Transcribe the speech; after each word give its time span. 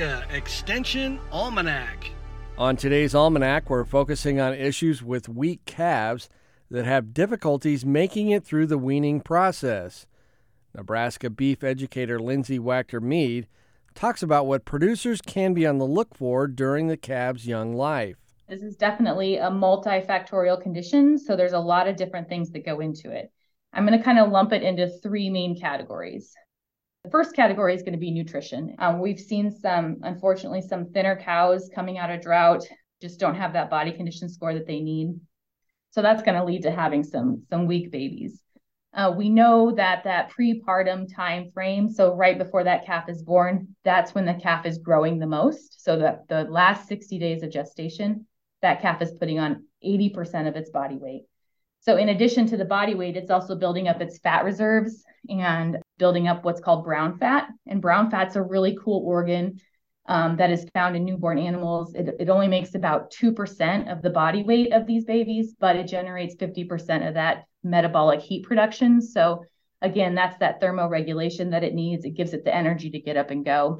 Nebraska 0.00 0.34
Extension 0.34 1.20
Almanac. 1.30 2.10
On 2.56 2.74
today's 2.74 3.14
Almanac, 3.14 3.68
we're 3.68 3.84
focusing 3.84 4.40
on 4.40 4.54
issues 4.54 5.02
with 5.02 5.28
weak 5.28 5.62
calves 5.66 6.30
that 6.70 6.86
have 6.86 7.12
difficulties 7.12 7.84
making 7.84 8.30
it 8.30 8.42
through 8.42 8.66
the 8.66 8.78
weaning 8.78 9.20
process. 9.20 10.06
Nebraska 10.74 11.28
beef 11.28 11.62
educator 11.62 12.18
Lyndsay 12.18 12.58
Waechter-Mead 12.58 13.46
talks 13.94 14.22
about 14.22 14.46
what 14.46 14.64
producers 14.64 15.20
can 15.20 15.52
be 15.52 15.66
on 15.66 15.76
the 15.76 15.84
look 15.84 16.14
for 16.14 16.46
during 16.46 16.88
the 16.88 16.96
calf's 16.96 17.44
young 17.44 17.74
life. 17.74 18.16
This 18.48 18.62
is 18.62 18.76
definitely 18.76 19.36
a 19.36 19.50
multifactorial 19.50 20.62
condition, 20.62 21.18
so 21.18 21.36
there's 21.36 21.52
a 21.52 21.58
lot 21.58 21.88
of 21.88 21.96
different 21.96 22.26
things 22.26 22.50
that 22.52 22.64
go 22.64 22.80
into 22.80 23.10
it. 23.10 23.30
I'm 23.74 23.86
going 23.86 23.98
to 23.98 24.04
kind 24.04 24.18
of 24.18 24.30
lump 24.30 24.54
it 24.54 24.62
into 24.62 24.88
three 24.88 25.28
main 25.28 25.60
categories. 25.60 26.34
The 27.04 27.10
first 27.10 27.34
category 27.34 27.74
is 27.74 27.82
going 27.82 27.94
to 27.94 27.98
be 27.98 28.10
nutrition. 28.10 28.76
Um, 28.78 29.00
we've 29.00 29.18
seen 29.18 29.50
some, 29.50 29.96
unfortunately, 30.02 30.60
some 30.60 30.92
thinner 30.92 31.16
cows 31.16 31.70
coming 31.74 31.96
out 31.96 32.10
of 32.10 32.20
drought 32.20 32.66
just 33.00 33.18
don't 33.18 33.36
have 33.36 33.54
that 33.54 33.70
body 33.70 33.92
condition 33.92 34.28
score 34.28 34.52
that 34.52 34.66
they 34.66 34.80
need. 34.80 35.18
So 35.92 36.02
that's 36.02 36.22
going 36.22 36.36
to 36.36 36.44
lead 36.44 36.62
to 36.62 36.70
having 36.70 37.02
some 37.02 37.42
some 37.48 37.66
weak 37.66 37.90
babies. 37.90 38.40
Uh, 38.92 39.14
we 39.16 39.28
know 39.30 39.72
that 39.72 40.04
that 40.04 40.30
prepartum 40.30 41.06
time 41.14 41.50
frame, 41.52 41.88
so 41.88 42.14
right 42.14 42.36
before 42.36 42.64
that 42.64 42.84
calf 42.84 43.08
is 43.08 43.22
born, 43.22 43.68
that's 43.84 44.14
when 44.14 44.26
the 44.26 44.34
calf 44.34 44.66
is 44.66 44.78
growing 44.78 45.18
the 45.18 45.26
most. 45.26 45.82
So 45.82 45.96
that 45.98 46.28
the 46.28 46.44
last 46.44 46.88
60 46.88 47.18
days 47.18 47.42
of 47.42 47.50
gestation, 47.50 48.26
that 48.62 48.82
calf 48.82 49.00
is 49.00 49.12
putting 49.12 49.38
on 49.38 49.64
80% 49.84 50.48
of 50.48 50.56
its 50.56 50.70
body 50.70 50.96
weight. 50.96 51.22
So 51.80 51.96
in 51.96 52.10
addition 52.10 52.46
to 52.48 52.56
the 52.56 52.64
body 52.64 52.94
weight, 52.94 53.16
it's 53.16 53.30
also 53.30 53.54
building 53.54 53.88
up 53.88 54.00
its 54.00 54.18
fat 54.18 54.44
reserves 54.44 55.02
and 55.28 55.78
building 56.00 56.26
up 56.26 56.44
what's 56.44 56.60
called 56.60 56.82
brown 56.82 57.18
fat. 57.18 57.48
And 57.68 57.80
brown 57.80 58.10
fat's 58.10 58.34
a 58.34 58.42
really 58.42 58.76
cool 58.82 59.04
organ 59.06 59.60
um, 60.06 60.36
that 60.38 60.50
is 60.50 60.66
found 60.74 60.96
in 60.96 61.04
newborn 61.04 61.38
animals. 61.38 61.94
It, 61.94 62.16
it 62.18 62.28
only 62.28 62.48
makes 62.48 62.74
about 62.74 63.12
2% 63.12 63.92
of 63.92 64.02
the 64.02 64.10
body 64.10 64.42
weight 64.42 64.72
of 64.72 64.86
these 64.86 65.04
babies, 65.04 65.54
but 65.60 65.76
it 65.76 65.86
generates 65.86 66.34
50% 66.34 67.06
of 67.06 67.14
that 67.14 67.44
metabolic 67.62 68.20
heat 68.20 68.44
production. 68.44 69.00
So 69.00 69.44
again, 69.82 70.14
that's 70.14 70.38
that 70.38 70.60
thermoregulation 70.60 71.50
that 71.50 71.62
it 71.62 71.74
needs. 71.74 72.04
It 72.04 72.16
gives 72.16 72.32
it 72.32 72.44
the 72.44 72.54
energy 72.54 72.90
to 72.90 72.98
get 72.98 73.16
up 73.16 73.30
and 73.30 73.44
go. 73.44 73.78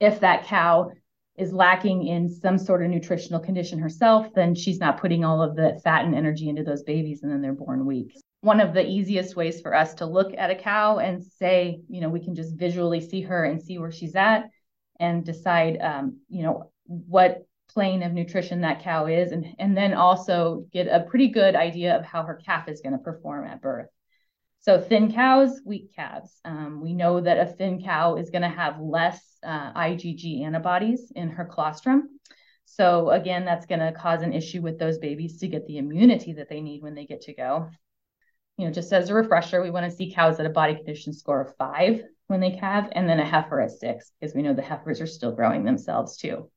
If 0.00 0.20
that 0.20 0.44
cow 0.44 0.90
is 1.38 1.52
lacking 1.52 2.06
in 2.06 2.28
some 2.28 2.58
sort 2.58 2.82
of 2.82 2.90
nutritional 2.90 3.40
condition 3.40 3.78
herself, 3.78 4.26
then 4.34 4.54
she's 4.54 4.80
not 4.80 5.00
putting 5.00 5.24
all 5.24 5.40
of 5.42 5.56
the 5.56 5.80
fat 5.84 6.04
and 6.04 6.14
energy 6.14 6.48
into 6.48 6.64
those 6.64 6.82
babies 6.82 7.22
and 7.22 7.30
then 7.32 7.40
they're 7.40 7.52
born 7.52 7.86
weak. 7.86 8.14
One 8.42 8.60
of 8.60 8.72
the 8.72 8.86
easiest 8.86 9.36
ways 9.36 9.60
for 9.60 9.74
us 9.74 9.94
to 9.94 10.06
look 10.06 10.32
at 10.36 10.50
a 10.50 10.54
cow 10.54 10.98
and 10.98 11.22
say, 11.22 11.82
you 11.88 12.00
know, 12.00 12.08
we 12.08 12.24
can 12.24 12.34
just 12.34 12.54
visually 12.54 13.00
see 13.00 13.22
her 13.22 13.44
and 13.44 13.62
see 13.62 13.78
where 13.78 13.92
she's 13.92 14.16
at 14.16 14.50
and 14.98 15.24
decide, 15.24 15.78
um, 15.80 16.20
you 16.28 16.42
know, 16.42 16.70
what 16.86 17.46
plane 17.68 18.02
of 18.02 18.12
nutrition 18.12 18.62
that 18.62 18.82
cow 18.82 19.06
is, 19.06 19.32
and, 19.32 19.46
and 19.58 19.76
then 19.76 19.94
also 19.94 20.66
get 20.72 20.88
a 20.88 21.06
pretty 21.08 21.28
good 21.28 21.54
idea 21.54 21.96
of 21.96 22.04
how 22.04 22.22
her 22.22 22.34
calf 22.34 22.68
is 22.68 22.80
going 22.80 22.92
to 22.92 22.98
perform 22.98 23.46
at 23.46 23.62
birth. 23.62 23.88
So 24.60 24.78
thin 24.78 25.12
cows, 25.12 25.60
weak 25.64 25.94
calves. 25.94 26.38
Um, 26.44 26.80
we 26.82 26.92
know 26.92 27.20
that 27.20 27.38
a 27.38 27.46
thin 27.46 27.82
cow 27.82 28.16
is 28.16 28.30
going 28.30 28.42
to 28.42 28.48
have 28.48 28.78
less 28.78 29.20
uh, 29.42 29.72
IgG 29.72 30.44
antibodies 30.44 31.10
in 31.14 31.30
her 31.30 31.46
colostrum. 31.46 32.20
So 32.66 33.10
again, 33.10 33.44
that's 33.44 33.66
going 33.66 33.80
to 33.80 33.92
cause 33.92 34.22
an 34.22 34.34
issue 34.34 34.60
with 34.60 34.78
those 34.78 34.98
babies 34.98 35.38
to 35.38 35.48
get 35.48 35.66
the 35.66 35.78
immunity 35.78 36.34
that 36.34 36.48
they 36.48 36.60
need 36.60 36.82
when 36.82 36.94
they 36.94 37.06
get 37.06 37.22
to 37.22 37.34
go. 37.34 37.70
You 38.60 38.66
know, 38.66 38.72
just 38.72 38.92
as 38.92 39.08
a 39.08 39.14
refresher, 39.14 39.62
we 39.62 39.70
want 39.70 39.90
to 39.90 39.96
see 39.96 40.12
cows 40.12 40.38
at 40.38 40.44
a 40.44 40.50
body 40.50 40.74
condition 40.74 41.14
score 41.14 41.40
of 41.40 41.56
five 41.56 42.02
when 42.26 42.40
they 42.40 42.50
calve, 42.50 42.90
and 42.92 43.08
then 43.08 43.18
a 43.18 43.24
heifer 43.24 43.58
at 43.58 43.70
six, 43.70 44.12
because 44.20 44.34
we 44.34 44.42
know 44.42 44.52
the 44.52 44.60
heifers 44.60 45.00
are 45.00 45.06
still 45.06 45.32
growing 45.32 45.64
themselves 45.64 46.18
too. 46.18 46.50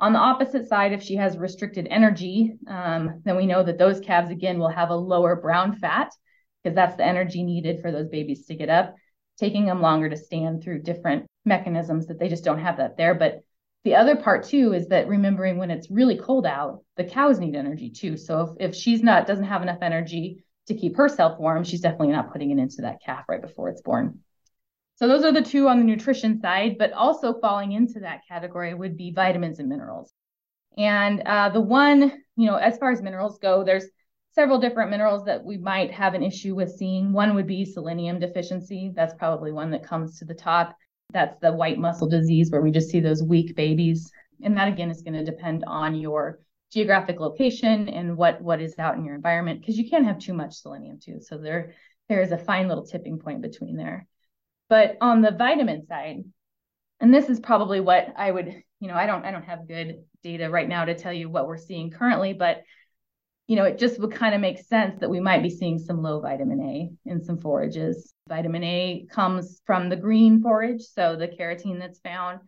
On 0.00 0.12
the 0.12 0.18
opposite 0.18 0.66
side, 0.66 0.92
if 0.92 1.04
she 1.04 1.14
has 1.14 1.38
restricted 1.38 1.86
energy, 1.88 2.56
um, 2.66 3.22
then 3.24 3.36
we 3.36 3.46
know 3.46 3.62
that 3.62 3.78
those 3.78 4.00
calves 4.00 4.32
again 4.32 4.58
will 4.58 4.70
have 4.70 4.90
a 4.90 4.96
lower 4.96 5.36
brown 5.36 5.76
fat 5.76 6.10
because 6.64 6.74
that's 6.74 6.96
the 6.96 7.06
energy 7.06 7.44
needed 7.44 7.80
for 7.80 7.92
those 7.92 8.08
babies 8.08 8.46
to 8.46 8.56
get 8.56 8.68
up, 8.68 8.96
taking 9.38 9.66
them 9.66 9.80
longer 9.80 10.08
to 10.08 10.16
stand 10.16 10.64
through 10.64 10.82
different 10.82 11.26
mechanisms 11.44 12.08
that 12.08 12.18
they 12.18 12.28
just 12.28 12.42
don't 12.42 12.58
have 12.58 12.78
that 12.78 12.96
there. 12.96 13.14
But 13.14 13.44
the 13.84 13.94
other 13.94 14.16
part 14.16 14.46
too 14.46 14.72
is 14.72 14.88
that 14.88 15.06
remembering 15.06 15.58
when 15.58 15.70
it's 15.70 15.92
really 15.92 16.18
cold 16.18 16.44
out, 16.44 16.82
the 16.96 17.04
cows 17.04 17.38
need 17.38 17.54
energy 17.54 17.90
too. 17.90 18.16
So 18.16 18.56
if, 18.58 18.70
if 18.70 18.74
she's 18.74 19.00
not 19.00 19.28
doesn't 19.28 19.44
have 19.44 19.62
enough 19.62 19.78
energy 19.80 20.44
to 20.66 20.74
keep 20.74 20.96
herself 20.96 21.38
warm, 21.38 21.64
she's 21.64 21.80
definitely 21.80 22.08
not 22.08 22.32
putting 22.32 22.50
it 22.50 22.58
into 22.58 22.82
that 22.82 22.98
calf 23.04 23.24
right 23.28 23.42
before 23.42 23.68
it's 23.68 23.82
born. 23.82 24.20
So 24.96 25.08
those 25.08 25.24
are 25.24 25.32
the 25.32 25.42
two 25.42 25.68
on 25.68 25.78
the 25.78 25.84
nutrition 25.84 26.40
side, 26.40 26.76
but 26.78 26.92
also 26.92 27.40
falling 27.40 27.72
into 27.72 28.00
that 28.00 28.20
category 28.28 28.74
would 28.74 28.96
be 28.96 29.12
vitamins 29.12 29.58
and 29.58 29.68
minerals. 29.68 30.12
And 30.78 31.20
uh, 31.22 31.50
the 31.50 31.60
one, 31.60 32.22
you 32.36 32.46
know, 32.46 32.56
as 32.56 32.78
far 32.78 32.92
as 32.92 33.02
minerals 33.02 33.38
go, 33.38 33.64
there's 33.64 33.86
several 34.34 34.58
different 34.58 34.90
minerals 34.90 35.24
that 35.24 35.44
we 35.44 35.56
might 35.56 35.90
have 35.92 36.14
an 36.14 36.22
issue 36.22 36.54
with 36.54 36.74
seeing. 36.74 37.12
One 37.12 37.34
would 37.34 37.46
be 37.46 37.64
selenium 37.64 38.18
deficiency. 38.18 38.92
That's 38.94 39.14
probably 39.14 39.52
one 39.52 39.70
that 39.70 39.86
comes 39.86 40.18
to 40.18 40.24
the 40.24 40.34
top. 40.34 40.76
That's 41.12 41.38
the 41.40 41.52
white 41.52 41.78
muscle 41.78 42.08
disease 42.08 42.50
where 42.50 42.60
we 42.60 42.70
just 42.70 42.90
see 42.90 43.00
those 43.00 43.22
weak 43.22 43.54
babies. 43.54 44.10
And 44.42 44.56
that 44.56 44.68
again 44.68 44.90
is 44.90 45.02
going 45.02 45.14
to 45.14 45.24
depend 45.24 45.64
on 45.66 45.94
your 45.94 46.40
geographic 46.74 47.20
location 47.20 47.88
and 47.88 48.16
what 48.16 48.42
what 48.42 48.60
is 48.60 48.78
out 48.78 48.96
in 48.96 49.04
your 49.04 49.14
environment 49.14 49.60
because 49.60 49.78
you 49.78 49.88
can't 49.88 50.04
have 50.04 50.18
too 50.18 50.34
much 50.34 50.56
selenium 50.56 50.98
too. 50.98 51.20
So 51.20 51.38
there 51.38 51.72
there 52.08 52.20
is 52.20 52.32
a 52.32 52.38
fine 52.38 52.68
little 52.68 52.84
tipping 52.84 53.18
point 53.18 53.40
between 53.40 53.76
there. 53.76 54.06
But 54.68 54.98
on 55.00 55.22
the 55.22 55.30
vitamin 55.30 55.86
side, 55.86 56.24
and 57.00 57.14
this 57.14 57.28
is 57.28 57.38
probably 57.38 57.80
what 57.80 58.12
I 58.16 58.30
would, 58.30 58.62
you 58.80 58.88
know, 58.88 58.94
I 58.94 59.06
don't 59.06 59.24
I 59.24 59.30
don't 59.30 59.44
have 59.44 59.68
good 59.68 60.02
data 60.22 60.50
right 60.50 60.68
now 60.68 60.84
to 60.84 60.96
tell 60.96 61.12
you 61.12 61.30
what 61.30 61.46
we're 61.46 61.56
seeing 61.56 61.90
currently, 61.90 62.32
but 62.32 62.62
you 63.46 63.56
know, 63.56 63.64
it 63.64 63.78
just 63.78 64.00
would 64.00 64.12
kind 64.12 64.34
of 64.34 64.40
make 64.40 64.58
sense 64.58 64.98
that 65.00 65.10
we 65.10 65.20
might 65.20 65.42
be 65.42 65.50
seeing 65.50 65.78
some 65.78 66.02
low 66.02 66.18
vitamin 66.18 66.60
A 66.60 66.90
in 67.08 67.22
some 67.22 67.38
forages. 67.38 68.14
Vitamin 68.26 68.64
A 68.64 69.06
comes 69.10 69.60
from 69.66 69.90
the 69.90 69.96
green 69.96 70.42
forage, 70.42 70.82
so 70.82 71.14
the 71.14 71.28
carotene 71.28 71.78
that's 71.78 71.98
found. 72.00 72.40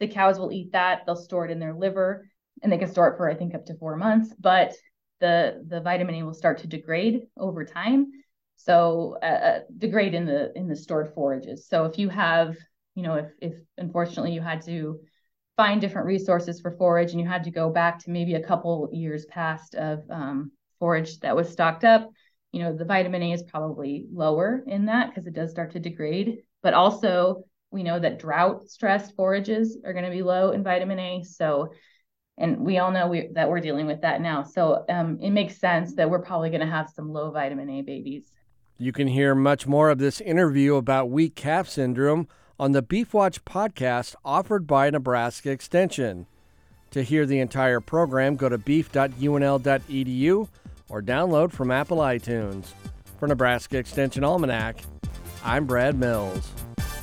The 0.00 0.08
cows 0.08 0.38
will 0.38 0.52
eat 0.52 0.72
that, 0.72 1.02
they'll 1.06 1.14
store 1.14 1.44
it 1.44 1.52
in 1.52 1.60
their 1.60 1.74
liver, 1.74 2.26
and 2.62 2.70
they 2.70 2.78
can 2.78 2.90
store 2.90 3.08
it 3.08 3.16
for 3.16 3.30
I 3.30 3.34
think 3.34 3.54
up 3.54 3.66
to 3.66 3.74
4 3.74 3.96
months, 3.96 4.34
but 4.38 4.74
the 5.20 5.64
the 5.66 5.80
vitamin 5.80 6.16
A 6.16 6.22
will 6.22 6.34
start 6.34 6.58
to 6.58 6.66
degrade 6.66 7.22
over 7.36 7.64
time. 7.64 8.12
So 8.56 9.16
uh, 9.22 9.26
uh, 9.26 9.58
degrade 9.78 10.14
in 10.14 10.26
the 10.26 10.52
in 10.56 10.68
the 10.68 10.76
stored 10.76 11.12
forages. 11.14 11.66
So 11.68 11.84
if 11.84 11.98
you 11.98 12.08
have, 12.08 12.56
you 12.94 13.02
know, 13.02 13.14
if 13.14 13.30
if 13.40 13.54
unfortunately 13.78 14.32
you 14.32 14.40
had 14.40 14.62
to 14.66 15.00
find 15.56 15.80
different 15.80 16.06
resources 16.06 16.60
for 16.60 16.70
forage 16.70 17.12
and 17.12 17.20
you 17.20 17.26
had 17.26 17.44
to 17.44 17.50
go 17.50 17.70
back 17.70 17.98
to 17.98 18.10
maybe 18.10 18.34
a 18.34 18.42
couple 18.42 18.88
years 18.92 19.26
past 19.26 19.74
of 19.74 20.02
um, 20.10 20.52
forage 20.78 21.18
that 21.20 21.36
was 21.36 21.50
stocked 21.50 21.84
up 21.84 22.10
you 22.52 22.62
know 22.62 22.72
the 22.72 22.84
vitamin 22.84 23.22
a 23.22 23.32
is 23.32 23.42
probably 23.42 24.06
lower 24.12 24.62
in 24.66 24.86
that 24.86 25.10
because 25.10 25.26
it 25.26 25.34
does 25.34 25.50
start 25.50 25.72
to 25.72 25.78
degrade 25.78 26.38
but 26.62 26.74
also 26.74 27.44
we 27.70 27.82
know 27.82 27.98
that 27.98 28.18
drought 28.18 28.68
stressed 28.68 29.14
forages 29.14 29.78
are 29.84 29.92
going 29.92 30.04
to 30.04 30.10
be 30.10 30.22
low 30.22 30.50
in 30.50 30.64
vitamin 30.64 30.98
a 30.98 31.22
so 31.22 31.68
and 32.38 32.58
we 32.58 32.78
all 32.78 32.90
know 32.90 33.06
we, 33.06 33.28
that 33.34 33.48
we're 33.48 33.60
dealing 33.60 33.86
with 33.86 34.00
that 34.00 34.20
now 34.20 34.42
so 34.42 34.84
um, 34.88 35.18
it 35.20 35.30
makes 35.30 35.56
sense 35.56 35.94
that 35.94 36.08
we're 36.08 36.22
probably 36.22 36.50
going 36.50 36.60
to 36.60 36.66
have 36.66 36.88
some 36.88 37.12
low 37.12 37.30
vitamin 37.30 37.68
a 37.70 37.82
babies 37.82 38.32
you 38.82 38.92
can 38.92 39.08
hear 39.08 39.34
much 39.34 39.66
more 39.66 39.90
of 39.90 39.98
this 39.98 40.22
interview 40.22 40.76
about 40.76 41.10
weak 41.10 41.34
calf 41.34 41.68
syndrome 41.68 42.26
on 42.58 42.72
the 42.72 42.80
Beef 42.80 43.12
Watch 43.12 43.44
podcast 43.44 44.14
offered 44.24 44.66
by 44.66 44.90
Nebraska 44.90 45.50
Extension. 45.50 46.26
To 46.92 47.02
hear 47.02 47.24
the 47.24 47.40
entire 47.40 47.80
program, 47.80 48.36
go 48.36 48.48
to 48.48 48.58
beef.unl.edu 48.58 50.48
or 50.88 51.02
download 51.02 51.52
from 51.52 51.70
Apple 51.70 51.98
iTunes. 51.98 52.72
For 53.18 53.28
Nebraska 53.28 53.76
Extension 53.76 54.24
Almanac, 54.24 54.76
I'm 55.44 55.66
Brad 55.66 55.98
Mills. 55.98 56.50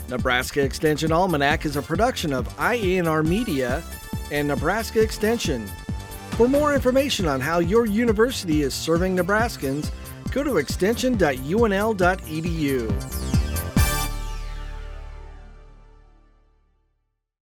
Nebraska 0.10 0.64
Extension 0.64 1.12
Almanac 1.12 1.64
is 1.64 1.76
a 1.76 1.82
production 1.82 2.34
of 2.34 2.48
IANR 2.58 3.24
Media 3.24 3.84
and 4.32 4.48
Nebraska 4.48 5.02
Extension. 5.02 5.68
For 6.32 6.48
more 6.48 6.74
information 6.74 7.28
on 7.28 7.42
how 7.42 7.60
your 7.60 7.86
university 7.86 8.62
is 8.62 8.74
serving 8.74 9.18
Nebraskans, 9.18 9.92
go 10.32 10.44
to 10.44 10.56
extension.unl.edu. 10.58 13.27